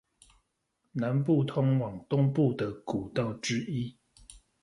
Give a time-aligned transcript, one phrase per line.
[0.93, 3.95] 南部通往東部的古道之一